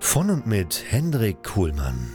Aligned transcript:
Von 0.00 0.30
und 0.30 0.46
mit 0.46 0.84
Hendrik 0.88 1.42
Kuhlmann. 1.42 2.14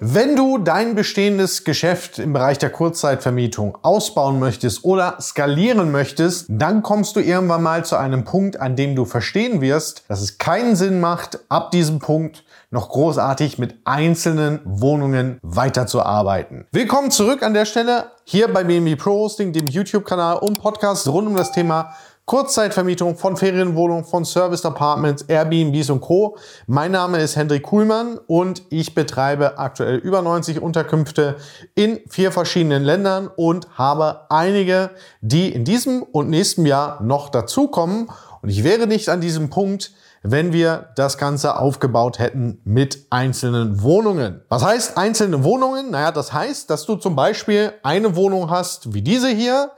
Wenn 0.00 0.36
du 0.36 0.58
dein 0.58 0.94
bestehendes 0.94 1.64
Geschäft 1.64 2.18
im 2.18 2.32
Bereich 2.32 2.58
der 2.58 2.70
Kurzzeitvermietung 2.70 3.78
ausbauen 3.82 4.38
möchtest 4.38 4.84
oder 4.84 5.18
skalieren 5.20 5.90
möchtest, 5.92 6.46
dann 6.48 6.82
kommst 6.82 7.14
du 7.16 7.20
irgendwann 7.20 7.62
mal 7.62 7.84
zu 7.84 7.96
einem 7.96 8.24
Punkt, 8.24 8.60
an 8.60 8.74
dem 8.74 8.96
du 8.96 9.04
verstehen 9.04 9.60
wirst, 9.60 10.04
dass 10.08 10.20
es 10.20 10.38
keinen 10.38 10.76
Sinn 10.76 11.00
macht, 11.00 11.38
ab 11.48 11.70
diesem 11.70 11.98
Punkt 11.98 12.44
noch 12.70 12.88
großartig 12.88 13.58
mit 13.58 13.76
einzelnen 13.84 14.60
Wohnungen 14.64 15.38
weiterzuarbeiten. 15.42 16.66
Willkommen 16.72 17.10
zurück 17.10 17.42
an 17.42 17.54
der 17.54 17.64
Stelle 17.64 18.10
hier 18.24 18.48
bei 18.48 18.64
BMW 18.64 18.96
Pro 18.96 19.12
Hosting, 19.12 19.52
dem 19.52 19.66
YouTube-Kanal 19.66 20.38
und 20.38 20.60
Podcast 20.60 21.06
rund 21.06 21.28
um 21.28 21.36
das 21.36 21.52
Thema 21.52 21.94
Kurzzeitvermietung 22.26 23.16
von 23.16 23.36
Ferienwohnungen, 23.36 24.04
von 24.04 24.24
Service 24.24 24.64
Apartments, 24.66 25.22
Airbnbs 25.28 25.90
und 25.90 26.00
Co. 26.00 26.36
Mein 26.66 26.90
Name 26.90 27.18
ist 27.22 27.36
Hendrik 27.36 27.62
Kuhlmann 27.62 28.18
und 28.26 28.64
ich 28.68 28.96
betreibe 28.96 29.60
aktuell 29.60 29.98
über 29.98 30.22
90 30.22 30.60
Unterkünfte 30.60 31.36
in 31.76 32.00
vier 32.08 32.32
verschiedenen 32.32 32.82
Ländern 32.82 33.28
und 33.28 33.68
habe 33.78 34.22
einige, 34.28 34.90
die 35.20 35.52
in 35.52 35.64
diesem 35.64 36.02
und 36.02 36.28
nächsten 36.28 36.66
Jahr 36.66 37.00
noch 37.00 37.28
dazukommen. 37.28 38.08
Und 38.42 38.48
ich 38.48 38.64
wäre 38.64 38.88
nicht 38.88 39.08
an 39.08 39.20
diesem 39.20 39.48
Punkt, 39.48 39.92
wenn 40.24 40.52
wir 40.52 40.88
das 40.96 41.18
Ganze 41.18 41.60
aufgebaut 41.60 42.18
hätten 42.18 42.60
mit 42.64 43.06
einzelnen 43.10 43.82
Wohnungen. 43.82 44.42
Was 44.48 44.64
heißt 44.64 44.98
einzelne 44.98 45.44
Wohnungen? 45.44 45.92
Naja, 45.92 46.10
das 46.10 46.32
heißt, 46.32 46.70
dass 46.70 46.86
du 46.86 46.96
zum 46.96 47.14
Beispiel 47.14 47.72
eine 47.84 48.16
Wohnung 48.16 48.50
hast 48.50 48.94
wie 48.94 49.02
diese 49.02 49.28
hier, 49.28 49.70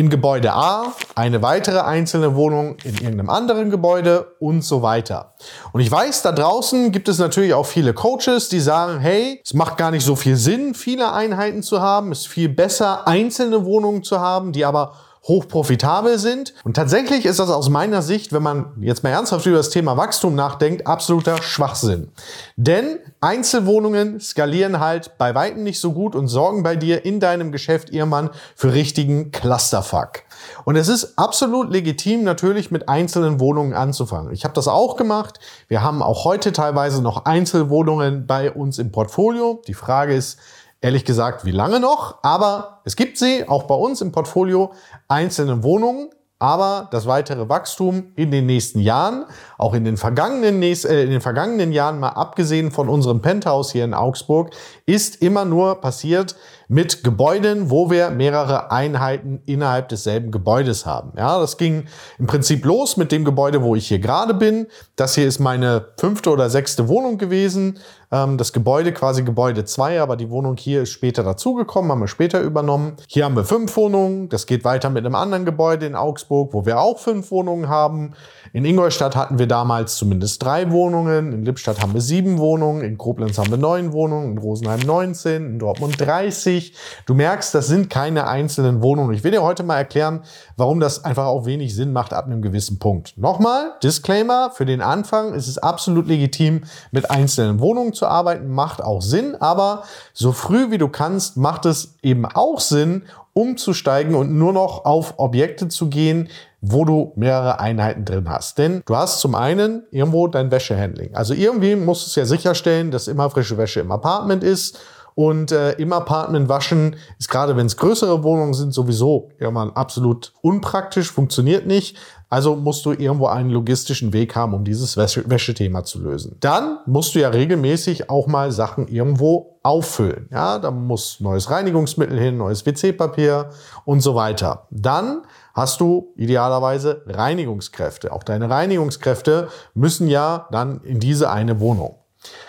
in 0.00 0.08
Gebäude 0.08 0.54
A 0.54 0.94
eine 1.14 1.42
weitere 1.42 1.80
einzelne 1.80 2.34
Wohnung 2.34 2.76
in 2.84 2.94
irgendeinem 2.94 3.28
anderen 3.28 3.68
Gebäude 3.68 4.34
und 4.38 4.64
so 4.64 4.80
weiter. 4.80 5.34
Und 5.72 5.82
ich 5.82 5.92
weiß, 5.92 6.22
da 6.22 6.32
draußen 6.32 6.90
gibt 6.90 7.06
es 7.10 7.18
natürlich 7.18 7.52
auch 7.52 7.66
viele 7.66 7.92
Coaches, 7.92 8.48
die 8.48 8.60
sagen, 8.60 8.98
hey, 9.00 9.42
es 9.44 9.52
macht 9.52 9.76
gar 9.76 9.90
nicht 9.90 10.06
so 10.06 10.16
viel 10.16 10.36
Sinn, 10.36 10.72
viele 10.72 11.12
Einheiten 11.12 11.62
zu 11.62 11.82
haben, 11.82 12.12
es 12.12 12.20
ist 12.20 12.28
viel 12.28 12.48
besser, 12.48 13.06
einzelne 13.06 13.66
Wohnungen 13.66 14.02
zu 14.02 14.20
haben, 14.20 14.52
die 14.52 14.64
aber 14.64 14.94
hochprofitabel 15.24 16.18
sind. 16.18 16.54
Und 16.64 16.74
tatsächlich 16.74 17.26
ist 17.26 17.38
das 17.38 17.50
aus 17.50 17.68
meiner 17.68 18.02
Sicht, 18.02 18.32
wenn 18.32 18.42
man 18.42 18.72
jetzt 18.80 19.02
mal 19.02 19.10
ernsthaft 19.10 19.44
über 19.46 19.58
das 19.58 19.70
Thema 19.70 19.96
Wachstum 19.96 20.34
nachdenkt, 20.34 20.86
absoluter 20.86 21.42
Schwachsinn. 21.42 22.10
Denn 22.56 22.98
Einzelwohnungen 23.20 24.18
skalieren 24.20 24.80
halt 24.80 25.18
bei 25.18 25.34
Weitem 25.34 25.62
nicht 25.62 25.80
so 25.80 25.92
gut 25.92 26.14
und 26.14 26.28
sorgen 26.28 26.62
bei 26.62 26.74
dir 26.74 27.04
in 27.04 27.20
deinem 27.20 27.52
Geschäft 27.52 27.90
irgendwann 27.90 28.30
für 28.56 28.72
richtigen 28.72 29.30
Clusterfuck. 29.30 30.22
Und 30.64 30.76
es 30.76 30.88
ist 30.88 31.18
absolut 31.18 31.70
legitim, 31.70 32.24
natürlich 32.24 32.70
mit 32.70 32.88
einzelnen 32.88 33.40
Wohnungen 33.40 33.74
anzufangen. 33.74 34.32
Ich 34.32 34.44
habe 34.44 34.54
das 34.54 34.68
auch 34.68 34.96
gemacht. 34.96 35.38
Wir 35.68 35.82
haben 35.82 36.02
auch 36.02 36.24
heute 36.24 36.52
teilweise 36.52 37.02
noch 37.02 37.26
Einzelwohnungen 37.26 38.26
bei 38.26 38.50
uns 38.50 38.78
im 38.78 38.90
Portfolio. 38.90 39.60
Die 39.66 39.74
Frage 39.74 40.14
ist, 40.14 40.38
ehrlich 40.80 41.04
gesagt, 41.04 41.44
wie 41.44 41.50
lange 41.50 41.80
noch, 41.80 42.18
aber 42.22 42.80
es 42.84 42.96
gibt 42.96 43.18
sie 43.18 43.48
auch 43.48 43.64
bei 43.64 43.74
uns 43.74 44.00
im 44.00 44.12
Portfolio, 44.12 44.72
einzelne 45.08 45.62
Wohnungen, 45.62 46.10
aber 46.42 46.88
das 46.90 47.06
weitere 47.06 47.50
Wachstum 47.50 48.12
in 48.16 48.30
den 48.30 48.46
nächsten 48.46 48.80
Jahren, 48.80 49.26
auch 49.58 49.74
in 49.74 49.84
den 49.84 49.98
vergangenen, 49.98 50.62
äh, 50.62 51.02
in 51.02 51.10
den 51.10 51.20
vergangenen 51.20 51.70
Jahren 51.70 52.00
mal 52.00 52.08
abgesehen 52.08 52.70
von 52.70 52.88
unserem 52.88 53.20
Penthouse 53.20 53.72
hier 53.72 53.84
in 53.84 53.92
Augsburg, 53.92 54.50
ist 54.86 55.20
immer 55.20 55.44
nur 55.44 55.82
passiert 55.82 56.36
mit 56.66 57.04
Gebäuden, 57.04 57.68
wo 57.68 57.90
wir 57.90 58.08
mehrere 58.08 58.70
Einheiten 58.70 59.42
innerhalb 59.44 59.90
desselben 59.90 60.30
Gebäudes 60.30 60.86
haben. 60.86 61.12
Ja, 61.18 61.38
das 61.38 61.58
ging 61.58 61.84
im 62.18 62.26
Prinzip 62.26 62.64
los 62.64 62.96
mit 62.96 63.12
dem 63.12 63.26
Gebäude, 63.26 63.62
wo 63.62 63.76
ich 63.76 63.88
hier 63.88 63.98
gerade 63.98 64.32
bin. 64.32 64.66
Das 64.96 65.16
hier 65.16 65.26
ist 65.26 65.40
meine 65.40 65.88
fünfte 65.98 66.30
oder 66.30 66.48
sechste 66.48 66.88
Wohnung 66.88 67.18
gewesen. 67.18 67.80
Ähm, 68.12 68.38
das 68.38 68.52
Gebäude 68.52 68.92
quasi 68.92 69.22
Gebäude 69.22 69.64
2, 69.64 70.00
aber 70.00 70.16
die 70.16 70.30
Wohnung 70.30 70.56
hier 70.56 70.82
ist 70.82 70.90
später 70.90 71.22
dazugekommen, 71.22 71.92
haben 71.92 72.00
wir 72.00 72.08
später 72.08 72.40
übernommen. 72.40 72.96
Hier 73.06 73.24
haben 73.24 73.36
wir 73.36 73.44
fünf 73.44 73.76
Wohnungen. 73.76 74.28
Das 74.28 74.46
geht 74.46 74.64
weiter 74.64 74.90
mit 74.90 75.06
einem 75.06 75.14
anderen 75.14 75.44
Gebäude 75.44 75.86
in 75.86 75.94
Augsburg, 75.94 76.52
wo 76.52 76.66
wir 76.66 76.80
auch 76.80 76.98
fünf 76.98 77.30
Wohnungen 77.30 77.68
haben. 77.68 78.14
In 78.52 78.64
Ingolstadt 78.64 79.14
hatten 79.14 79.38
wir 79.38 79.46
damals 79.46 79.94
zumindest 79.94 80.42
drei 80.42 80.72
Wohnungen. 80.72 81.32
In 81.32 81.44
Lippstadt 81.44 81.80
haben 81.80 81.94
wir 81.94 82.00
sieben 82.00 82.38
Wohnungen. 82.38 82.82
In 82.82 82.98
Koblenz 82.98 83.38
haben 83.38 83.50
wir 83.50 83.58
neun 83.58 83.92
Wohnungen. 83.92 84.32
In 84.32 84.38
Rosenheim 84.38 84.80
19. 84.80 85.46
In 85.46 85.58
Dortmund 85.60 86.00
30. 86.00 86.74
Du 87.06 87.14
merkst, 87.14 87.54
das 87.54 87.68
sind 87.68 87.90
keine 87.90 88.26
einzelnen 88.26 88.82
Wohnungen. 88.82 89.14
Ich 89.14 89.22
will 89.22 89.30
dir 89.30 89.42
heute 89.42 89.62
mal 89.62 89.76
erklären, 89.76 90.22
warum 90.56 90.80
das 90.80 91.04
einfach 91.04 91.26
auch 91.26 91.46
wenig 91.46 91.76
Sinn 91.76 91.92
macht 91.92 92.12
ab 92.12 92.26
einem 92.26 92.42
gewissen 92.42 92.80
Punkt. 92.80 93.16
Nochmal, 93.16 93.74
Disclaimer, 93.84 94.50
für 94.50 94.66
den 94.66 94.80
Anfang 94.80 95.32
ist 95.32 95.46
es 95.46 95.58
absolut 95.58 96.08
legitim, 96.08 96.62
mit 96.90 97.08
einzelnen 97.08 97.60
Wohnungen 97.60 97.92
zu 97.92 97.99
arbeiten. 98.06 98.48
Macht 98.48 98.82
auch 98.82 99.02
Sinn. 99.02 99.36
Aber 99.40 99.84
so 100.12 100.32
früh 100.32 100.70
wie 100.70 100.78
du 100.78 100.88
kannst, 100.88 101.36
macht 101.36 101.66
es 101.66 101.94
eben 102.02 102.26
auch 102.26 102.60
Sinn, 102.60 103.04
umzusteigen 103.32 104.14
und 104.14 104.36
nur 104.36 104.52
noch 104.52 104.84
auf 104.84 105.14
Objekte 105.18 105.68
zu 105.68 105.88
gehen, 105.88 106.28
wo 106.60 106.84
du 106.84 107.12
mehrere 107.16 107.60
Einheiten 107.60 108.04
drin 108.04 108.28
hast. 108.28 108.58
Denn 108.58 108.82
du 108.84 108.96
hast 108.96 109.20
zum 109.20 109.34
einen 109.34 109.84
irgendwo 109.90 110.26
dein 110.26 110.50
Wäschehandling. 110.50 111.14
Also 111.14 111.34
irgendwie 111.34 111.76
musst 111.76 112.04
du 112.04 112.08
es 112.08 112.14
ja 112.16 112.26
sicherstellen, 112.26 112.90
dass 112.90 113.08
immer 113.08 113.30
frische 113.30 113.56
Wäsche 113.56 113.80
im 113.80 113.92
Apartment 113.92 114.44
ist. 114.44 114.78
Und 115.14 115.52
äh, 115.52 115.72
im 115.72 115.92
Apartment 115.92 116.48
waschen 116.48 116.96
ist 117.18 117.28
gerade, 117.28 117.56
wenn 117.56 117.66
es 117.66 117.76
größere 117.76 118.22
Wohnungen 118.22 118.54
sind, 118.54 118.72
sowieso 118.72 119.30
irgendwann 119.38 119.70
absolut 119.70 120.32
unpraktisch, 120.40 121.10
funktioniert 121.10 121.66
nicht. 121.66 121.96
Also 122.30 122.54
musst 122.54 122.86
du 122.86 122.92
irgendwo 122.92 123.26
einen 123.26 123.50
logistischen 123.50 124.12
Weg 124.12 124.36
haben, 124.36 124.54
um 124.54 124.64
dieses 124.64 124.96
Wäschethema 124.96 125.82
zu 125.82 126.00
lösen. 126.00 126.36
Dann 126.38 126.78
musst 126.86 127.14
du 127.14 127.18
ja 127.18 127.28
regelmäßig 127.28 128.08
auch 128.08 128.28
mal 128.28 128.52
Sachen 128.52 128.86
irgendwo 128.86 129.58
auffüllen. 129.64 130.28
Ja, 130.30 130.58
da 130.58 130.70
muss 130.70 131.18
neues 131.20 131.50
Reinigungsmittel 131.50 132.18
hin, 132.18 132.38
neues 132.38 132.64
WC-Papier 132.64 133.50
und 133.84 134.00
so 134.00 134.14
weiter. 134.14 134.68
Dann 134.70 135.22
hast 135.54 135.80
du 135.80 136.12
idealerweise 136.16 137.02
Reinigungskräfte. 137.06 138.12
Auch 138.12 138.22
deine 138.22 138.48
Reinigungskräfte 138.48 139.48
müssen 139.74 140.06
ja 140.06 140.46
dann 140.52 140.80
in 140.82 141.00
diese 141.00 141.30
eine 141.30 141.58
Wohnung. 141.58 141.96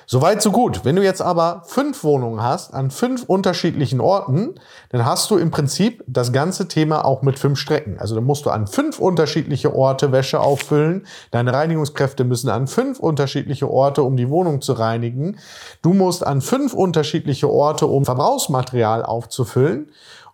Soweit 0.06 0.42
so 0.42 0.52
gut. 0.52 0.84
Wenn 0.84 0.98
du 0.98 1.04
jetzt 1.04 1.22
aber 1.22 1.64
fünf 1.66 2.04
Wohnungen 2.04 2.44
hast 2.44 2.74
an 2.74 2.92
fünf 2.92 3.24
unterschiedlichen 3.24 4.02
Orten, 4.02 4.56
dann 4.90 5.06
hast 5.06 5.32
du 5.32 5.38
im 5.38 5.52
Prinzip 5.52 6.04
das 6.08 6.34
ganze 6.34 6.68
Thema 6.68 7.06
auch 7.06 7.22
mit 7.22 7.40
fünf 7.40 7.58
Strecken. 7.58 7.98
Also 7.98 8.16
dann 8.16 8.26
musst 8.26 8.46
du 8.46 8.50
an 8.50 8.68
fünf 8.68 9.00
unterschiedliche 9.00 9.74
Orte 9.74 10.12
Wäsche 10.12 10.42
auffüllen. 10.42 11.08
Deine 11.32 11.54
Reinigungskräfte 11.54 12.26
müssen 12.26 12.50
an 12.50 12.68
fünf 12.68 13.00
unterschiedliche 13.00 13.70
Orte, 13.70 14.04
um 14.04 14.18
die 14.18 14.30
Wohnung 14.30 14.62
zu 14.62 14.74
reinigen. 14.74 15.38
Du 15.82 15.94
musst 15.94 16.28
an 16.28 16.42
fünf 16.42 16.74
unterschiedliche 16.74 17.50
Orte, 17.50 17.88
um 17.88 18.04
Verbrauchsmaterial 18.04 19.04
aufzufüllen. 19.04 19.92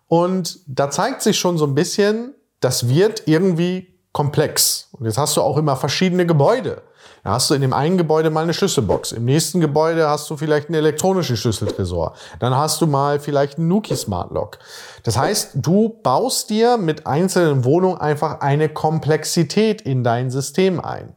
Und 0.08 0.58
da 0.66 0.90
zeigt 0.90 1.22
sich 1.22 1.38
schon 1.38 1.58
so 1.58 1.66
ein 1.66 1.74
bisschen, 1.76 2.34
das 2.58 2.88
wird 2.88 3.22
irgendwie 3.26 3.94
komplex. 4.12 4.88
Und 4.92 5.06
jetzt 5.06 5.18
hast 5.18 5.36
du 5.36 5.42
auch 5.42 5.56
immer 5.56 5.76
verschiedene 5.76 6.26
Gebäude. 6.26 6.82
Da 7.24 7.32
hast 7.32 7.50
du 7.50 7.54
in 7.54 7.60
dem 7.60 7.72
einen 7.72 7.98
Gebäude 7.98 8.30
mal 8.30 8.42
eine 8.42 8.54
Schlüsselbox. 8.54 9.12
Im 9.12 9.24
nächsten 9.24 9.60
Gebäude 9.60 10.08
hast 10.08 10.30
du 10.30 10.36
vielleicht 10.36 10.68
einen 10.68 10.76
elektronischen 10.76 11.36
Schlüsseltresor. 11.36 12.14
Dann 12.38 12.54
hast 12.54 12.80
du 12.80 12.86
mal 12.86 13.20
vielleicht 13.20 13.58
einen 13.58 13.68
Nuki 13.68 13.96
Smart 13.96 14.30
Lock. 14.30 14.58
Das 15.02 15.18
heißt, 15.18 15.50
du 15.54 15.98
baust 16.02 16.50
dir 16.50 16.78
mit 16.78 17.06
einzelnen 17.06 17.64
Wohnungen 17.64 17.98
einfach 17.98 18.40
eine 18.40 18.68
Komplexität 18.68 19.82
in 19.82 20.04
dein 20.04 20.30
System 20.30 20.80
ein. 20.80 21.14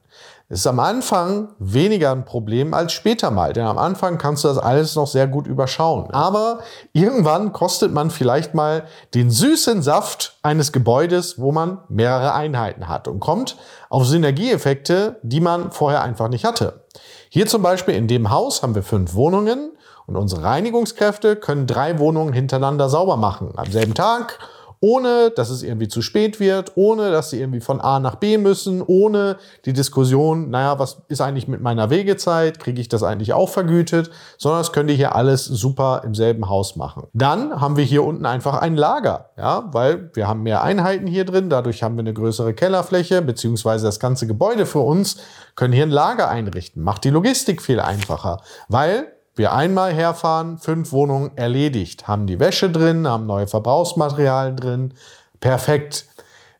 Ist 0.51 0.67
am 0.67 0.81
Anfang 0.81 1.47
weniger 1.59 2.11
ein 2.11 2.25
Problem 2.25 2.73
als 2.73 2.91
später 2.91 3.31
mal, 3.31 3.53
denn 3.53 3.65
am 3.65 3.77
Anfang 3.77 4.17
kannst 4.17 4.43
du 4.43 4.49
das 4.49 4.57
alles 4.57 4.95
noch 4.97 5.07
sehr 5.07 5.25
gut 5.25 5.47
überschauen. 5.47 6.11
Aber 6.11 6.59
irgendwann 6.91 7.53
kostet 7.53 7.93
man 7.93 8.11
vielleicht 8.11 8.53
mal 8.53 8.83
den 9.13 9.31
süßen 9.31 9.81
Saft 9.81 10.37
eines 10.43 10.73
Gebäudes, 10.73 11.39
wo 11.39 11.53
man 11.53 11.79
mehrere 11.87 12.33
Einheiten 12.33 12.89
hat 12.89 13.07
und 13.07 13.21
kommt 13.21 13.55
auf 13.89 14.05
Synergieeffekte, 14.05 15.19
die 15.23 15.39
man 15.39 15.71
vorher 15.71 16.03
einfach 16.03 16.27
nicht 16.27 16.43
hatte. 16.43 16.85
Hier 17.29 17.47
zum 17.47 17.61
Beispiel 17.61 17.95
in 17.95 18.09
dem 18.09 18.29
Haus 18.29 18.61
haben 18.61 18.75
wir 18.75 18.83
fünf 18.83 19.13
Wohnungen 19.13 19.71
und 20.05 20.17
unsere 20.17 20.43
Reinigungskräfte 20.43 21.37
können 21.37 21.65
drei 21.65 21.97
Wohnungen 21.97 22.33
hintereinander 22.33 22.89
sauber 22.89 23.15
machen 23.15 23.53
am 23.55 23.71
selben 23.71 23.93
Tag 23.93 24.37
ohne 24.81 25.29
dass 25.29 25.51
es 25.51 25.61
irgendwie 25.61 25.87
zu 25.87 26.01
spät 26.01 26.39
wird, 26.39 26.73
ohne 26.75 27.11
dass 27.11 27.29
sie 27.29 27.39
irgendwie 27.39 27.61
von 27.61 27.79
A 27.79 27.99
nach 27.99 28.15
B 28.15 28.37
müssen, 28.37 28.81
ohne 28.81 29.37
die 29.65 29.73
Diskussion, 29.73 30.49
naja, 30.49 30.79
was 30.79 31.03
ist 31.07 31.21
eigentlich 31.21 31.47
mit 31.47 31.61
meiner 31.61 31.91
Wegezeit, 31.91 32.59
kriege 32.59 32.81
ich 32.81 32.89
das 32.89 33.03
eigentlich 33.03 33.33
auch 33.33 33.49
vergütet, 33.49 34.09
sondern 34.39 34.59
das 34.59 34.73
könnt 34.73 34.89
ihr 34.89 34.95
hier 34.95 35.15
alles 35.15 35.45
super 35.45 36.01
im 36.03 36.15
selben 36.15 36.49
Haus 36.49 36.75
machen. 36.75 37.03
Dann 37.13 37.61
haben 37.61 37.77
wir 37.77 37.83
hier 37.83 38.03
unten 38.03 38.25
einfach 38.25 38.59
ein 38.59 38.75
Lager, 38.75 39.29
ja, 39.37 39.69
weil 39.71 40.09
wir 40.15 40.27
haben 40.27 40.41
mehr 40.41 40.63
Einheiten 40.63 41.05
hier 41.05 41.25
drin, 41.25 41.49
dadurch 41.49 41.83
haben 41.83 41.95
wir 41.95 42.01
eine 42.01 42.13
größere 42.13 42.55
Kellerfläche, 42.55 43.21
beziehungsweise 43.21 43.85
das 43.85 43.99
ganze 43.99 44.25
Gebäude 44.25 44.65
für 44.65 44.79
uns 44.79 45.17
können 45.55 45.73
hier 45.73 45.85
ein 45.85 45.91
Lager 45.91 46.27
einrichten, 46.27 46.81
macht 46.81 47.03
die 47.03 47.11
Logistik 47.11 47.61
viel 47.61 47.79
einfacher, 47.79 48.41
weil 48.67 49.13
wir 49.35 49.53
einmal 49.53 49.93
herfahren, 49.93 50.57
fünf 50.57 50.91
Wohnungen 50.91 51.31
erledigt, 51.35 52.07
haben 52.07 52.27
die 52.27 52.39
Wäsche 52.39 52.69
drin, 52.69 53.07
haben 53.07 53.25
neue 53.25 53.47
Verbrauchsmaterialien 53.47 54.55
drin, 54.57 54.93
perfekt. 55.39 56.05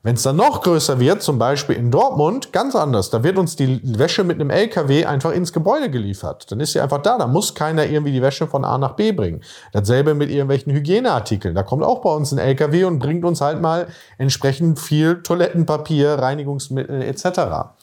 Wenn 0.04 0.16
es 0.16 0.24
dann 0.24 0.38
noch 0.38 0.64
größer 0.64 1.00
wird, 1.00 1.22
zum 1.22 1.38
Beispiel 1.38 1.76
in 1.76 1.92
Dortmund, 1.92 2.52
ganz 2.52 2.76
anders. 2.76 3.12
Da 3.12 3.24
wird 3.24 3.38
uns 3.38 3.56
die 3.56 3.80
Wäsche 3.84 4.24
mit 4.24 4.40
einem 4.40 4.50
LKW 4.50 5.06
einfach 5.06 5.32
ins 5.32 5.54
Gebäude 5.54 5.92
geliefert. 5.92 6.52
Dann 6.52 6.60
ist 6.60 6.72
sie 6.72 6.80
einfach 6.80 7.04
da. 7.04 7.20
Da 7.20 7.28
muss 7.28 7.54
keiner 7.54 7.86
irgendwie 7.86 8.12
die 8.12 8.22
Wäsche 8.24 8.48
von 8.48 8.66
A 8.66 8.80
nach 8.80 8.94
B 8.94 9.12
bringen. 9.12 9.44
Dasselbe 9.74 10.16
mit 10.16 10.32
irgendwelchen 10.32 10.74
Hygieneartikeln. 10.74 11.54
Da 11.54 11.62
kommt 11.62 11.84
auch 11.84 12.02
bei 12.02 12.12
uns 12.12 12.32
ein 12.32 12.40
LKW 12.40 12.86
und 12.86 12.98
bringt 12.98 13.24
uns 13.24 13.42
halt 13.42 13.62
mal 13.62 13.90
entsprechend 14.18 14.80
viel 14.80 15.22
Toilettenpapier, 15.22 16.14
Reinigungsmittel 16.16 17.04
etc. 17.04 17.76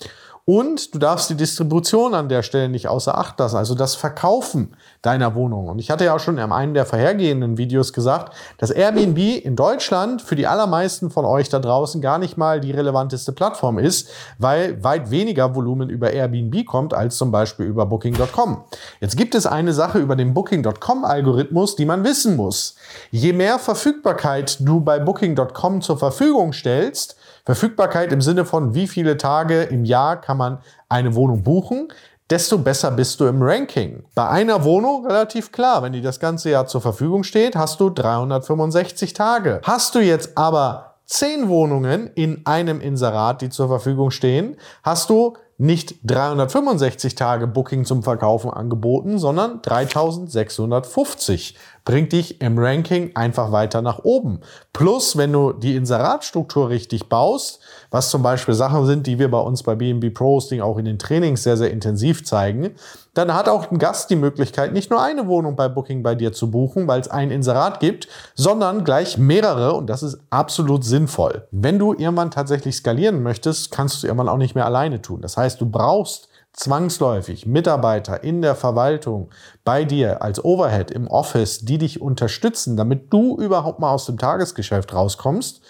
Und 0.49 0.95
du 0.95 0.99
darfst 0.99 1.29
die 1.29 1.35
Distribution 1.35 2.15
an 2.15 2.31
der 2.31 2.43
Stelle 2.43 2.71
nicht 2.71 2.89
außer 2.89 3.19
Acht 3.19 3.39
lassen, 3.39 3.59
also 3.59 3.75
das 3.75 3.97
Verkaufen 3.97 4.75
deiner 5.03 5.35
Wohnung. 5.35 5.69
Und 5.69 5.79
ich 5.79 5.91
hatte 5.91 6.07
ja 6.07 6.17
auch 6.17 6.21
schon 6.21 6.39
in 6.39 6.53
einem 6.53 6.73
der 6.73 6.87
vorhergehenden 6.87 7.59
Videos 7.59 7.93
gesagt, 7.93 8.35
dass 8.57 8.71
Airbnb 8.71 9.19
in 9.19 9.57
Deutschland 9.57 10.23
für 10.23 10.37
die 10.37 10.47
allermeisten 10.47 11.11
von 11.11 11.27
euch 11.27 11.51
da 11.51 11.59
draußen 11.59 12.01
gar 12.01 12.17
nicht 12.17 12.39
mal 12.39 12.61
die 12.61 12.71
relevanteste 12.71 13.33
Plattform 13.33 13.79
ist, 13.79 14.09
weil 14.39 14.83
weit 14.83 15.11
weniger 15.11 15.55
Volumen 15.55 15.91
über 15.91 16.13
Airbnb 16.13 16.65
kommt 16.65 16.95
als 16.95 17.19
zum 17.19 17.31
Beispiel 17.31 17.67
über 17.67 17.85
Booking.com. 17.85 18.65
Jetzt 19.03 19.19
gibt 19.19 19.35
es 19.35 19.45
eine 19.45 19.75
Sache 19.75 19.99
über 19.99 20.17
den 20.17 20.33
Booking.com-Algorithmus, 20.33 21.77
die 21.77 21.85
man 21.85 22.05
wissen 22.05 22.37
muss. 22.37 22.75
Je 23.11 23.35
mehr 23.35 23.59
Verfügbarkeit 23.59 24.57
du 24.61 24.81
bei 24.81 24.99
Booking.com 24.99 25.83
zur 25.83 25.99
Verfügung 25.99 26.55
stellst, 26.55 27.19
Verfügbarkeit 27.45 28.13
im 28.13 28.21
Sinne 28.21 28.45
von, 28.45 28.75
wie 28.75 28.87
viele 28.87 29.17
Tage 29.17 29.63
im 29.63 29.87
Jahr 29.87 30.21
kann 30.21 30.38
man 30.39 30.59
eine 30.89 31.15
Wohnung 31.15 31.43
buchen, 31.43 31.89
desto 32.31 32.59
besser 32.59 32.91
bist 32.91 33.21
du 33.21 33.27
im 33.27 33.43
Ranking. 33.43 34.05
Bei 34.15 34.29
einer 34.29 34.65
Wohnung 34.65 35.07
relativ 35.07 35.53
klar, 35.53 35.83
wenn 35.83 35.93
die 35.93 36.03
das 36.03 36.21
ganze 36.21 36.51
Jahr 36.51 36.67
zur 36.67 36.81
Verfügung 36.81 37.25
steht, 37.25 37.57
hast 37.57 37.81
du 37.81 37.91
365 37.91 39.13
Tage. 39.13 39.61
Hast 39.65 39.95
du 39.95 40.01
jetzt 40.01 40.37
aber 40.37 40.95
10 41.07 41.49
Wohnungen 41.49 42.11
in 42.15 42.45
einem 42.45 42.81
Inserat, 42.81 43.41
die 43.41 43.49
zur 43.49 43.69
Verfügung 43.69 44.11
stehen, 44.11 44.57
hast 44.83 45.09
du 45.09 45.37
nicht 45.57 45.97
365 46.05 47.15
Tage 47.17 47.47
Booking 47.49 47.85
zum 47.85 48.03
Verkaufen 48.05 48.51
angeboten, 48.51 49.19
sondern 49.19 49.61
3650 49.63 51.57
bringt 51.85 52.13
dich 52.13 52.41
im 52.41 52.59
Ranking 52.59 53.13
einfach 53.15 53.53
weiter 53.53 53.83
nach 53.83 54.01
oben. 54.05 54.41
Plus, 54.73 55.17
wenn 55.17 55.33
du 55.33 55.53
die 55.53 55.77
Inseratstruktur 55.77 56.69
richtig 56.69 57.09
baust, 57.09 57.61
was 57.91 58.11
zum 58.11 58.23
Beispiel 58.23 58.55
Sachen 58.55 58.87
sind, 58.87 59.07
die 59.07 59.19
wir 59.19 59.31
bei 59.31 59.41
uns 59.41 59.63
bei 59.63 59.75
BNB 59.75 60.13
Pro 60.13 60.37
Hosting 60.37 60.61
auch 60.61 60.79
in 60.79 60.85
den 60.85 60.99
Trainings 60.99 61.43
sehr, 61.43 61.57
sehr 61.57 61.71
intensiv 61.71 62.25
zeigen, 62.25 62.75
dann 63.15 63.35
hat 63.35 63.49
auch 63.49 63.71
ein 63.71 63.79
Gast 63.79 64.11
die 64.11 64.17
Möglichkeit, 64.17 64.73
nicht 64.73 64.91
nur 64.91 65.03
eine 65.03 65.27
Wohnung 65.27 65.57
bei 65.57 65.69
Booking 65.69 66.03
bei 66.03 66.15
dir 66.15 66.33
zu 66.33 66.51
buchen, 66.51 66.87
weil 66.87 67.01
es 67.01 67.09
ein 67.09 67.31
Inserat 67.31 67.81
gibt, 67.81 68.07
sondern 68.35 68.85
gleich 68.85 69.19
mehrere 69.19 69.73
und 69.73 69.89
das 69.89 70.03
ist 70.03 70.19
absolut 70.31 70.85
sinnvoll. 70.85 71.49
Wenn 71.51 71.79
du 71.79 71.95
irgendwann 71.95 72.31
tatsächlich 72.31 72.77
skalieren 72.77 73.23
möchtest, 73.23 73.73
kannst 73.73 74.03
du 74.03 74.07
irgendwann 74.07 74.29
auch 74.29 74.37
nicht 74.37 74.55
mehr 74.55 74.67
alleine 74.67 75.03
tun. 75.03 75.21
Das 75.21 75.37
heißt, 75.37 75.61
du 75.61 75.69
brauchst 75.69 76.29
zwangsläufig 76.59 77.47
Mitarbeiter 77.47 78.25
in 78.25 78.43
der 78.43 78.55
Verwaltung 78.55 79.31
bei 79.65 79.85
dir 79.85 80.23
als 80.23 80.45
Overhead 80.45 80.91
im 80.91 81.07
Office, 81.07 81.61
die 81.61 81.79
dich 81.79 82.01
unterstützen, 82.01 82.77
damit 82.77 83.13
du 83.13 83.37
überhaupt 83.39 83.79
mal 83.79 83.93
aus 83.93 84.07
dem 84.07 84.19
Tagesgeschäft 84.19 84.93
rauskommst. 84.93 85.63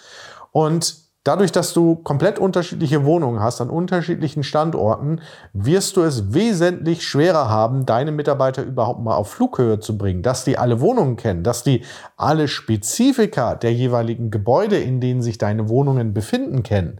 Und 0.51 1.09
Dadurch, 1.25 1.51
dass 1.51 1.73
du 1.73 1.97
komplett 1.97 2.39
unterschiedliche 2.39 3.03
Wohnungen 3.03 3.41
hast 3.41 3.59
an 3.59 3.69
unterschiedlichen 3.69 4.41
Standorten, 4.41 5.19
wirst 5.51 5.97
du 5.97 6.01
es 6.01 6.33
wesentlich 6.33 7.05
schwerer 7.05 7.49
haben, 7.49 7.85
deine 7.85 8.13
Mitarbeiter 8.13 8.63
überhaupt 8.63 9.01
mal 9.01 9.15
auf 9.15 9.29
Flughöhe 9.29 9.81
zu 9.81 9.97
bringen, 9.97 10.23
dass 10.23 10.45
die 10.45 10.57
alle 10.57 10.79
Wohnungen 10.79 11.17
kennen, 11.17 11.43
dass 11.43 11.61
die 11.61 11.83
alle 12.15 12.47
Spezifika 12.47 13.55
der 13.55 13.73
jeweiligen 13.73 14.31
Gebäude, 14.31 14.79
in 14.79 15.01
denen 15.01 15.21
sich 15.21 15.37
deine 15.37 15.67
Wohnungen 15.67 16.13
befinden, 16.13 16.63
kennen. 16.63 16.99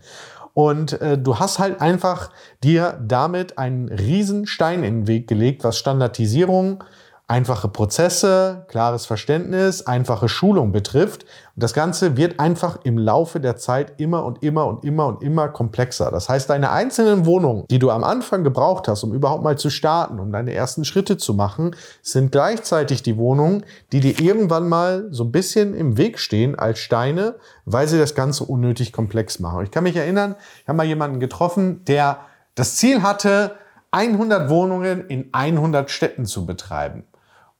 Und 0.53 1.01
äh, 1.01 1.17
du 1.17 1.39
hast 1.39 1.59
halt 1.59 1.81
einfach 1.81 2.31
dir 2.63 2.99
damit 3.05 3.57
einen 3.57 3.89
riesen 3.89 4.45
Stein 4.47 4.83
in 4.83 5.01
den 5.01 5.07
Weg 5.07 5.27
gelegt, 5.27 5.63
was 5.63 5.77
Standardisierung, 5.77 6.83
einfache 7.29 7.67
Prozesse, 7.67 8.65
klares 8.69 9.05
Verständnis, 9.05 9.85
einfache 9.85 10.27
Schulung 10.27 10.71
betrifft. 10.71 11.23
Und 11.55 11.61
das 11.63 11.73
Ganze 11.73 12.17
wird 12.17 12.39
einfach 12.39 12.79
im 12.83 12.97
Laufe 12.97 13.39
der 13.39 13.55
Zeit 13.55 13.93
immer 14.01 14.25
und 14.25 14.41
immer 14.41 14.65
und 14.65 14.83
immer 14.83 15.05
und 15.05 15.21
immer 15.21 15.47
komplexer. 15.47 16.09
Das 16.09 16.27
heißt, 16.27 16.49
deine 16.49 16.71
einzelnen 16.71 17.27
Wohnungen, 17.27 17.65
die 17.69 17.77
du 17.77 17.91
am 17.91 18.03
Anfang 18.03 18.43
gebraucht 18.43 18.87
hast, 18.87 19.03
um 19.03 19.13
überhaupt 19.13 19.43
mal 19.43 19.59
zu 19.59 19.69
starten, 19.69 20.19
um 20.19 20.31
deine 20.31 20.53
ersten 20.53 20.85
Schritte 20.85 21.17
zu 21.17 21.35
machen, 21.35 21.75
sind 22.01 22.31
gleichzeitig 22.31 23.03
die 23.03 23.15
Wohnungen, 23.15 23.63
die 23.91 23.99
dir 23.99 24.19
irgendwann 24.19 24.67
mal 24.67 25.07
so 25.11 25.23
ein 25.23 25.31
bisschen 25.31 25.75
im 25.75 25.97
Weg 25.97 26.17
stehen 26.17 26.57
als 26.57 26.79
Steine, 26.79 27.35
weil 27.65 27.87
sie 27.87 27.99
das 27.99 28.15
Ganze 28.15 28.43
unnötig 28.43 28.91
komplex 28.91 29.39
machen. 29.39 29.63
Ich 29.63 29.71
kann 29.71 29.83
mich 29.83 29.95
erinnern, 29.95 30.35
ich 30.63 30.67
habe 30.67 30.77
mal 30.77 30.85
jemanden 30.87 31.19
getroffen, 31.19 31.85
der 31.85 32.21
das 32.55 32.77
Ziel 32.77 33.03
hatte, 33.03 33.51
100 33.91 34.49
Wohnungen 34.49 35.07
in 35.07 35.29
100 35.31 35.89
Städten 35.89 36.25
zu 36.25 36.45
betreiben. 36.45 37.03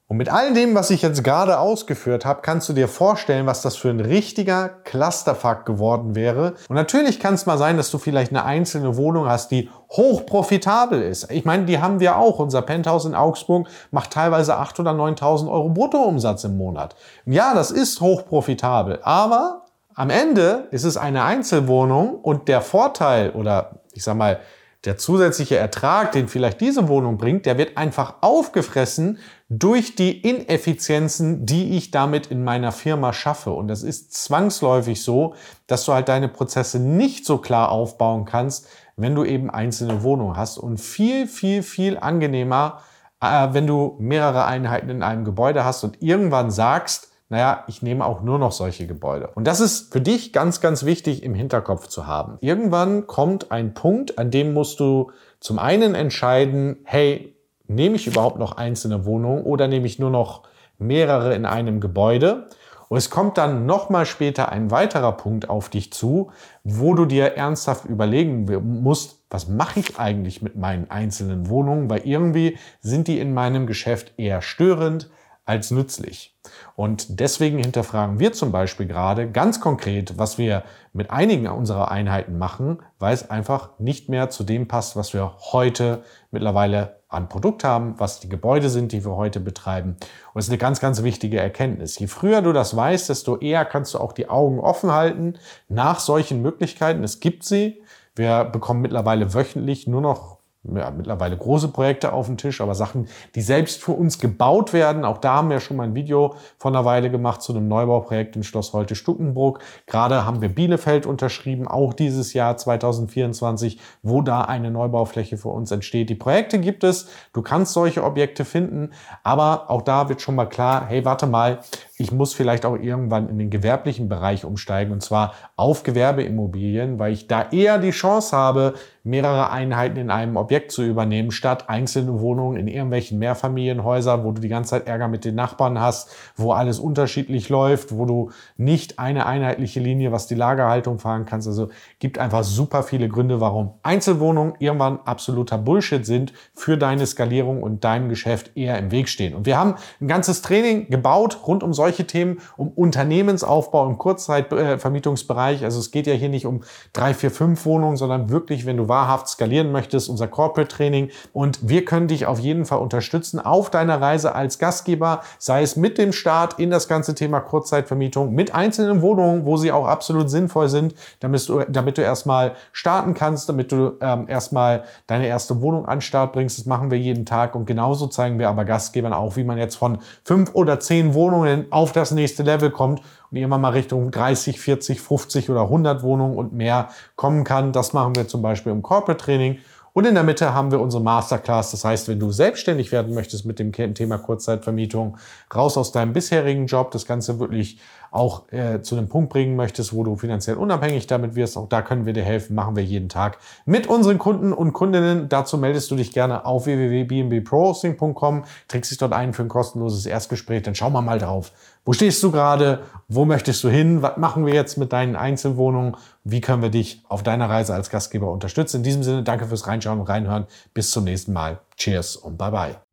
Und 0.09 0.17
mit 0.17 0.27
all 0.27 0.55
dem, 0.55 0.73
was 0.73 0.89
ich 0.89 1.03
jetzt 1.03 1.23
gerade 1.23 1.59
ausgeführt 1.59 2.25
habe, 2.25 2.41
kannst 2.41 2.67
du 2.67 2.73
dir 2.73 2.87
vorstellen, 2.87 3.45
was 3.45 3.61
das 3.61 3.75
für 3.75 3.89
ein 3.89 3.99
richtiger 3.99 4.67
Clusterfuck 4.67 5.67
geworden 5.67 6.15
wäre. 6.15 6.55
Und 6.67 6.75
natürlich 6.75 7.19
kann 7.19 7.35
es 7.35 7.45
mal 7.45 7.59
sein, 7.59 7.77
dass 7.77 7.91
du 7.91 7.99
vielleicht 7.99 8.31
eine 8.31 8.43
einzelne 8.43 8.97
Wohnung 8.97 9.29
hast, 9.29 9.51
die 9.51 9.69
hoch 9.91 10.25
profitabel 10.25 11.03
ist. 11.03 11.29
Ich 11.29 11.45
meine, 11.45 11.65
die 11.65 11.79
haben 11.79 11.99
wir 11.99 12.17
auch. 12.17 12.39
Unser 12.39 12.63
Penthouse 12.63 13.05
in 13.05 13.13
Augsburg 13.13 13.67
macht 13.91 14.09
teilweise 14.09 14.57
8.000 14.57 14.79
oder 14.79 14.91
9.000 14.93 15.47
Euro 15.47 15.69
Bruttoumsatz 15.69 16.43
im 16.43 16.57
Monat. 16.57 16.95
Ja, 17.27 17.53
das 17.53 17.69
ist 17.69 18.01
hoch 18.01 18.25
profitabel. 18.25 18.97
Aber 19.03 19.65
am 19.93 20.09
Ende 20.09 20.69
ist 20.71 20.85
es 20.85 20.97
eine 20.97 21.23
Einzelwohnung 21.23 22.15
und 22.15 22.47
der 22.47 22.61
Vorteil 22.61 23.29
oder 23.29 23.81
ich 23.93 24.03
sag 24.03 24.15
mal, 24.15 24.39
der 24.85 24.97
zusätzliche 24.97 25.57
Ertrag, 25.57 26.13
den 26.13 26.27
vielleicht 26.29 26.61
diese 26.61 26.87
Wohnung 26.87 27.17
bringt, 27.17 27.45
der 27.45 27.57
wird 27.57 27.77
einfach 27.77 28.15
aufgefressen 28.21 29.19
durch 29.49 29.95
die 29.95 30.21
Ineffizienzen, 30.21 31.47
die 31.47 31.75
ich 31.75 31.89
damit 31.89 32.27
in 32.27 32.43
meiner 32.43 32.71
Firma 32.71 33.13
schaffe. 33.13 33.49
Und 33.51 33.67
das 33.67 33.81
ist 33.81 34.13
zwangsläufig 34.13 35.03
so, 35.03 35.33
dass 35.65 35.85
du 35.85 35.93
halt 35.93 36.07
deine 36.07 36.29
Prozesse 36.29 36.79
nicht 36.79 37.25
so 37.25 37.39
klar 37.39 37.71
aufbauen 37.71 38.25
kannst, 38.25 38.67
wenn 38.95 39.15
du 39.15 39.25
eben 39.25 39.49
einzelne 39.49 40.03
Wohnungen 40.03 40.37
hast. 40.37 40.59
Und 40.59 40.79
viel, 40.79 41.25
viel, 41.25 41.63
viel 41.63 41.97
angenehmer, 41.97 42.81
äh, 43.21 43.47
wenn 43.51 43.65
du 43.65 43.95
mehrere 43.99 44.45
Einheiten 44.45 44.89
in 44.89 45.01
einem 45.01 45.25
Gebäude 45.25 45.65
hast 45.65 45.83
und 45.83 46.01
irgendwann 46.01 46.51
sagst, 46.51 47.07
naja, 47.29 47.63
ich 47.67 47.81
nehme 47.81 48.05
auch 48.05 48.21
nur 48.21 48.37
noch 48.37 48.51
solche 48.51 48.85
Gebäude. 48.85 49.31
Und 49.33 49.45
das 49.45 49.59
ist 49.61 49.91
für 49.91 50.01
dich 50.01 50.31
ganz, 50.33 50.61
ganz 50.61 50.83
wichtig 50.83 51.23
im 51.23 51.33
Hinterkopf 51.33 51.87
zu 51.87 52.05
haben. 52.05 52.37
Irgendwann 52.41 53.07
kommt 53.07 53.51
ein 53.51 53.73
Punkt, 53.73 54.17
an 54.19 54.29
dem 54.31 54.53
musst 54.53 54.79
du 54.79 55.11
zum 55.39 55.59
einen 55.59 55.95
entscheiden, 55.95 56.77
hey, 56.83 57.35
nehme 57.69 57.95
ich 57.95 58.07
überhaupt 58.07 58.39
noch 58.39 58.57
einzelne 58.57 59.05
Wohnungen 59.05 59.43
oder 59.43 59.67
nehme 59.67 59.85
ich 59.85 59.99
nur 59.99 60.09
noch 60.09 60.43
mehrere 60.77 61.33
in 61.35 61.45
einem 61.45 61.79
Gebäude? 61.79 62.47
Und 62.89 62.97
es 62.97 63.11
kommt 63.11 63.37
dann 63.37 63.67
nochmal 63.67 64.07
später 64.07 64.51
ein 64.51 64.71
weiterer 64.71 65.11
Punkt 65.11 65.47
auf 65.47 65.69
dich 65.69 65.93
zu, 65.93 66.31
wo 66.63 66.95
du 66.95 67.05
dir 67.05 67.35
ernsthaft 67.37 67.85
überlegen 67.85 68.45
musst, 68.81 69.19
was 69.29 69.47
mache 69.47 69.79
ich 69.79 69.99
eigentlich 69.99 70.41
mit 70.41 70.55
meinen 70.55 70.89
einzelnen 70.89 71.49
Wohnungen? 71.49 71.87
Weil 71.89 72.01
irgendwie 72.05 72.57
sind 72.81 73.07
die 73.07 73.19
in 73.19 73.33
meinem 73.33 73.67
Geschäft 73.67 74.13
eher 74.17 74.41
störend, 74.41 75.11
als 75.49 75.71
nützlich. 75.71 76.37
Und 76.75 77.19
deswegen 77.19 77.57
hinterfragen 77.57 78.19
wir 78.19 78.33
zum 78.33 78.51
Beispiel 78.51 78.85
gerade 78.85 79.31
ganz 79.31 79.59
konkret, 79.59 80.17
was 80.19 80.37
wir 80.37 80.63
mit 80.93 81.09
einigen 81.09 81.47
unserer 81.47 81.89
Einheiten 81.89 82.37
machen, 82.37 82.83
weil 82.99 83.15
es 83.15 83.31
einfach 83.31 83.71
nicht 83.79 84.09
mehr 84.09 84.29
zu 84.29 84.43
dem 84.43 84.67
passt, 84.67 84.95
was 84.95 85.13
wir 85.13 85.33
heute 85.51 86.03
mittlerweile 86.29 86.99
an 87.09 87.29
Produkt 87.29 87.63
haben, 87.63 87.95
was 87.97 88.19
die 88.19 88.29
Gebäude 88.29 88.69
sind, 88.69 88.91
die 88.91 89.03
wir 89.03 89.15
heute 89.15 89.39
betreiben. 89.39 89.93
Und 89.93 90.35
das 90.35 90.45
ist 90.45 90.51
eine 90.51 90.59
ganz, 90.59 90.79
ganz 90.79 91.01
wichtige 91.01 91.39
Erkenntnis. 91.39 91.97
Je 91.97 92.05
früher 92.05 92.43
du 92.43 92.53
das 92.53 92.75
weißt, 92.75 93.09
desto 93.09 93.37
eher 93.37 93.65
kannst 93.65 93.95
du 93.95 93.97
auch 93.97 94.13
die 94.13 94.29
Augen 94.29 94.59
offen 94.59 94.91
halten 94.91 95.33
nach 95.67 95.99
solchen 95.99 96.43
Möglichkeiten. 96.43 97.03
Es 97.03 97.19
gibt 97.19 97.43
sie. 97.43 97.81
Wir 98.15 98.43
bekommen 98.43 98.81
mittlerweile 98.81 99.33
wöchentlich 99.33 99.87
nur 99.87 100.01
noch 100.01 100.38
ja, 100.63 100.91
mittlerweile 100.91 101.37
große 101.37 101.69
Projekte 101.69 102.11
auf 102.11 102.25
dem 102.25 102.35
Tisch, 102.35 102.59
aber 102.59 102.75
Sachen, 102.75 103.07
die 103.33 103.41
selbst 103.41 103.81
für 103.81 103.93
uns 103.93 104.19
gebaut 104.19 104.73
werden. 104.73 105.05
Auch 105.05 105.19
da 105.19 105.35
haben 105.35 105.49
wir 105.49 105.61
schon 105.61 105.77
mal 105.77 105.83
ein 105.83 105.95
Video 105.95 106.35
von 106.57 106.75
einer 106.75 106.83
Weile 106.83 107.09
gemacht 107.09 107.41
zu 107.41 107.53
einem 107.53 107.69
Neubauprojekt 107.69 108.35
in 108.35 108.43
Schloss 108.43 108.73
Holte 108.73 108.95
Stuckenbruck. 108.95 109.59
Gerade 109.87 110.25
haben 110.25 110.41
wir 110.41 110.49
Bielefeld 110.49 111.05
unterschrieben, 111.05 111.65
auch 111.65 111.93
dieses 111.93 112.33
Jahr 112.33 112.57
2024, 112.57 113.79
wo 114.03 114.21
da 114.21 114.41
eine 114.41 114.69
Neubaufläche 114.69 115.37
für 115.37 115.47
uns 115.47 115.71
entsteht. 115.71 116.09
Die 116.09 116.15
Projekte 116.15 116.59
gibt 116.59 116.83
es, 116.83 117.07
du 117.31 117.41
kannst 117.41 117.71
solche 117.71 118.03
Objekte 118.03 118.43
finden, 118.43 118.91
aber 119.23 119.69
auch 119.69 119.81
da 119.81 120.09
wird 120.09 120.21
schon 120.21 120.35
mal 120.35 120.47
klar, 120.47 120.87
hey, 120.87 121.05
warte 121.05 121.25
mal, 121.25 121.59
ich 121.97 122.11
muss 122.11 122.33
vielleicht 122.33 122.65
auch 122.65 122.77
irgendwann 122.77 123.29
in 123.29 123.37
den 123.37 123.49
gewerblichen 123.49 124.09
Bereich 124.09 124.43
umsteigen 124.43 124.91
und 124.91 125.03
zwar 125.03 125.33
auf 125.55 125.83
Gewerbeimmobilien, 125.83 126.99
weil 126.99 127.13
ich 127.13 127.27
da 127.27 127.49
eher 127.51 127.77
die 127.77 127.91
Chance 127.91 128.35
habe, 128.35 128.73
mehrere 129.03 129.51
Einheiten 129.51 129.97
in 129.97 130.11
einem 130.11 130.35
Objekt 130.35 130.71
zu 130.71 130.83
übernehmen, 130.83 131.31
statt 131.31 131.69
einzelne 131.69 132.19
Wohnungen 132.19 132.57
in 132.57 132.67
irgendwelchen 132.67 133.19
Mehrfamilienhäusern, 133.19 134.23
wo 134.23 134.31
du 134.31 134.41
die 134.41 134.49
ganze 134.49 134.71
Zeit 134.71 134.87
Ärger 134.87 135.07
mit 135.07 135.25
den 135.25 135.35
Nachbarn 135.35 135.79
hast, 135.79 136.09
wo 136.35 136.51
alles 136.51 136.79
unterschiedlich 136.79 137.49
läuft, 137.49 137.95
wo 137.95 138.05
du 138.05 138.31
nicht 138.57 138.99
eine 138.99 139.25
einheitliche 139.25 139.79
Linie, 139.79 140.11
was 140.11 140.27
die 140.27 140.35
Lagerhaltung 140.35 140.99
fahren 140.99 141.25
kannst. 141.25 141.47
Also 141.47 141.69
gibt 141.99 142.17
einfach 142.17 142.43
super 142.43 142.83
viele 142.83 143.07
Gründe, 143.09 143.39
warum 143.39 143.73
Einzelwohnungen 143.83 144.53
irgendwann 144.59 144.99
absoluter 145.05 145.57
Bullshit 145.57 146.05
sind 146.05 146.33
für 146.53 146.77
deine 146.77 147.05
Skalierung 147.05 147.63
und 147.63 147.83
deinem 147.83 148.09
Geschäft 148.09 148.51
eher 148.55 148.77
im 148.77 148.91
Weg 148.91 149.09
stehen. 149.09 149.33
Und 149.33 149.45
wir 149.45 149.57
haben 149.57 149.75
ein 150.01 150.07
ganzes 150.07 150.41
Training 150.41 150.89
gebaut 150.89 151.39
rund 151.47 151.63
um 151.63 151.73
solche 151.73 152.05
Themen, 152.05 152.39
um 152.57 152.69
Unternehmensaufbau 152.69 153.87
im 153.87 153.97
Kurzzeitvermietungsbereich. 153.97 155.63
Also 155.63 155.79
es 155.79 155.91
geht 155.91 156.07
ja 156.07 156.13
hier 156.13 156.29
nicht 156.29 156.45
um 156.45 156.61
drei, 156.93 157.13
vier, 157.13 157.31
fünf 157.31 157.65
Wohnungen, 157.65 157.97
sondern 157.97 158.29
wirklich, 158.29 158.65
wenn 158.65 158.77
du 158.77 158.87
wahrhaft 158.99 159.29
skalieren 159.29 159.71
möchtest, 159.71 160.09
unser 160.09 160.27
Corporate 160.27 160.75
Training. 160.75 161.09
Und 161.31 161.69
wir 161.69 161.85
können 161.85 162.07
dich 162.07 162.25
auf 162.25 162.39
jeden 162.39 162.65
Fall 162.65 162.79
unterstützen 162.79 163.39
auf 163.39 163.69
deiner 163.69 164.01
Reise 164.01 164.35
als 164.35 164.59
Gastgeber, 164.59 165.21
sei 165.37 165.61
es 165.61 165.77
mit 165.77 165.97
dem 165.97 166.11
Start 166.11 166.59
in 166.59 166.69
das 166.69 166.89
ganze 166.89 167.15
Thema 167.15 167.39
Kurzzeitvermietung, 167.39 168.33
mit 168.33 168.53
einzelnen 168.53 169.01
Wohnungen, 169.01 169.45
wo 169.45 169.55
sie 169.55 169.71
auch 169.71 169.87
absolut 169.87 170.29
sinnvoll 170.29 170.67
sind, 170.67 170.95
damit 171.21 171.47
du, 171.47 171.61
damit 171.69 171.97
du 171.97 172.01
erstmal 172.01 172.55
starten 172.73 173.13
kannst, 173.13 173.47
damit 173.47 173.71
du 173.71 173.93
ähm, 174.01 174.25
erstmal 174.27 174.83
deine 175.07 175.27
erste 175.27 175.61
Wohnung 175.61 175.85
an 175.85 176.01
Start 176.01 176.33
bringst. 176.33 176.59
Das 176.59 176.65
machen 176.65 176.91
wir 176.91 176.97
jeden 176.97 177.25
Tag 177.25 177.55
und 177.55 177.65
genauso 177.65 178.07
zeigen 178.07 178.37
wir 178.37 178.49
aber 178.49 178.65
Gastgebern 178.65 179.13
auch, 179.13 179.37
wie 179.37 179.45
man 179.45 179.57
jetzt 179.57 179.75
von 179.75 179.99
fünf 180.25 180.53
oder 180.53 180.79
zehn 180.79 181.13
Wohnungen 181.13 181.67
auf 181.71 181.93
das 181.93 182.11
nächste 182.11 182.43
Level 182.43 182.69
kommt 182.69 183.01
und 183.31 183.37
irgendwann 183.37 183.61
mal 183.61 183.69
Richtung 183.69 184.11
30, 184.11 184.59
40, 184.59 185.01
50 185.01 185.49
oder 185.49 185.61
100 185.63 186.03
Wohnungen 186.03 186.37
und 186.37 186.53
mehr 186.53 186.89
kommen 187.15 187.43
kann. 187.43 187.71
Das 187.71 187.93
machen 187.93 188.15
wir 188.15 188.27
zum 188.27 188.41
Beispiel 188.41 188.71
im 188.71 188.81
Corporate 188.81 189.23
Training. 189.23 189.59
Und 189.93 190.05
in 190.05 190.13
der 190.13 190.23
Mitte 190.23 190.53
haben 190.53 190.71
wir 190.71 190.79
unsere 190.79 191.03
Masterclass. 191.03 191.71
Das 191.71 191.83
heißt, 191.83 192.07
wenn 192.07 192.19
du 192.19 192.31
selbstständig 192.31 192.91
werden 192.91 193.13
möchtest 193.13 193.45
mit 193.45 193.59
dem 193.59 193.71
Thema 193.71 194.17
Kurzzeitvermietung, 194.17 195.17
raus 195.53 195.77
aus 195.77 195.91
deinem 195.91 196.13
bisherigen 196.13 196.67
Job, 196.67 196.91
das 196.91 197.05
Ganze 197.05 197.39
wirklich 197.39 197.79
auch 198.11 198.51
äh, 198.51 198.81
zu 198.81 198.95
einem 198.95 199.09
Punkt 199.09 199.29
bringen 199.29 199.55
möchtest, 199.55 199.93
wo 199.93 200.03
du 200.03 200.15
finanziell 200.15 200.57
unabhängig 200.57 201.07
damit 201.07 201.35
wirst, 201.35 201.57
auch 201.57 201.67
da 201.67 201.81
können 201.81 202.05
wir 202.05 202.13
dir 202.13 202.23
helfen, 202.23 202.55
machen 202.55 202.75
wir 202.75 202.83
jeden 202.83 203.09
Tag 203.09 203.37
mit 203.65 203.87
unseren 203.87 204.17
Kunden 204.17 204.53
und 204.53 204.73
Kundinnen. 204.73 205.29
Dazu 205.29 205.57
meldest 205.57 205.91
du 205.91 205.95
dich 205.95 206.11
gerne 206.11 206.45
auf 206.45 206.65
www.bnbprohosting.com, 206.65 208.45
trägst 208.67 208.91
dich 208.91 208.97
dort 208.97 209.13
ein 209.13 209.33
für 209.33 209.43
ein 209.43 209.49
kostenloses 209.49 210.05
Erstgespräch, 210.05 210.63
dann 210.63 210.75
schauen 210.75 210.93
wir 210.93 211.01
mal 211.01 211.19
drauf. 211.19 211.51
Wo 211.85 211.93
stehst 211.93 212.21
du 212.21 212.31
gerade? 212.31 212.83
Wo 213.07 213.25
möchtest 213.25 213.63
du 213.63 213.69
hin? 213.69 214.01
Was 214.01 214.17
machen 214.17 214.45
wir 214.45 214.53
jetzt 214.53 214.77
mit 214.77 214.93
deinen 214.93 215.15
Einzelwohnungen? 215.15 215.97
Wie 216.23 216.41
können 216.41 216.61
wir 216.61 216.69
dich 216.69 217.03
auf 217.07 217.23
deiner 217.23 217.49
Reise 217.49 217.73
als 217.73 217.89
Gastgeber 217.89 218.31
unterstützen? 218.31 218.77
In 218.77 218.83
diesem 218.83 219.03
Sinne, 219.03 219.23
danke 219.23 219.47
fürs 219.47 219.65
Reinschauen 219.65 219.99
und 219.99 220.07
Reinhören. 220.07 220.45
Bis 220.73 220.91
zum 220.91 221.05
nächsten 221.05 221.33
Mal. 221.33 221.59
Cheers 221.77 222.15
und 222.15 222.37
bye 222.37 222.51
bye. 222.51 222.88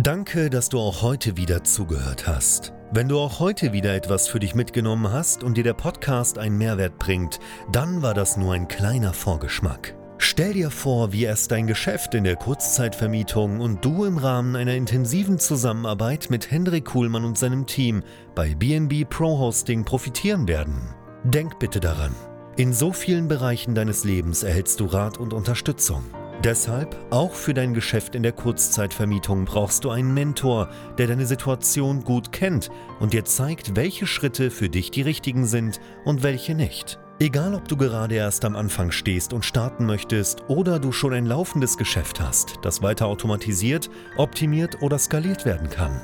Danke, 0.00 0.48
dass 0.48 0.68
du 0.68 0.78
auch 0.78 1.02
heute 1.02 1.36
wieder 1.36 1.64
zugehört 1.64 2.28
hast. 2.28 2.72
Wenn 2.92 3.08
du 3.08 3.18
auch 3.18 3.40
heute 3.40 3.72
wieder 3.72 3.96
etwas 3.96 4.28
für 4.28 4.38
dich 4.38 4.54
mitgenommen 4.54 5.12
hast 5.12 5.42
und 5.42 5.56
dir 5.56 5.64
der 5.64 5.74
Podcast 5.74 6.38
einen 6.38 6.56
Mehrwert 6.56 7.00
bringt, 7.00 7.40
dann 7.72 8.00
war 8.00 8.14
das 8.14 8.36
nur 8.36 8.54
ein 8.54 8.68
kleiner 8.68 9.12
Vorgeschmack. 9.12 9.96
Stell 10.18 10.52
dir 10.52 10.70
vor, 10.70 11.12
wie 11.12 11.24
erst 11.24 11.50
dein 11.50 11.66
Geschäft 11.66 12.14
in 12.14 12.22
der 12.22 12.36
Kurzzeitvermietung 12.36 13.58
und 13.58 13.84
du 13.84 14.04
im 14.04 14.18
Rahmen 14.18 14.54
einer 14.54 14.74
intensiven 14.74 15.40
Zusammenarbeit 15.40 16.30
mit 16.30 16.48
Hendrik 16.48 16.84
Kuhlmann 16.84 17.24
und 17.24 17.36
seinem 17.36 17.66
Team 17.66 18.04
bei 18.36 18.54
BNB 18.54 19.08
Pro 19.08 19.40
Hosting 19.40 19.84
profitieren 19.84 20.46
werden. 20.46 20.94
Denk 21.24 21.58
bitte 21.58 21.80
daran. 21.80 22.14
In 22.56 22.72
so 22.72 22.92
vielen 22.92 23.26
Bereichen 23.26 23.74
deines 23.74 24.04
Lebens 24.04 24.44
erhältst 24.44 24.78
du 24.78 24.86
Rat 24.86 25.18
und 25.18 25.32
Unterstützung. 25.32 26.04
Deshalb, 26.44 26.94
auch 27.10 27.32
für 27.32 27.52
dein 27.52 27.74
Geschäft 27.74 28.14
in 28.14 28.22
der 28.22 28.30
Kurzzeitvermietung 28.30 29.44
brauchst 29.44 29.84
du 29.84 29.90
einen 29.90 30.14
Mentor, 30.14 30.68
der 30.96 31.08
deine 31.08 31.26
Situation 31.26 32.04
gut 32.04 32.30
kennt 32.30 32.70
und 33.00 33.12
dir 33.12 33.24
zeigt, 33.24 33.74
welche 33.74 34.06
Schritte 34.06 34.52
für 34.52 34.68
dich 34.68 34.92
die 34.92 35.02
richtigen 35.02 35.46
sind 35.46 35.80
und 36.04 36.22
welche 36.22 36.54
nicht. 36.54 37.00
Egal, 37.18 37.56
ob 37.56 37.66
du 37.66 37.76
gerade 37.76 38.14
erst 38.14 38.44
am 38.44 38.54
Anfang 38.54 38.92
stehst 38.92 39.32
und 39.32 39.44
starten 39.44 39.84
möchtest 39.84 40.48
oder 40.48 40.78
du 40.78 40.92
schon 40.92 41.12
ein 41.12 41.26
laufendes 41.26 41.76
Geschäft 41.76 42.20
hast, 42.20 42.60
das 42.62 42.82
weiter 42.82 43.06
automatisiert, 43.06 43.90
optimiert 44.16 44.80
oder 44.80 45.00
skaliert 45.00 45.44
werden 45.44 45.68
kann. 45.68 46.00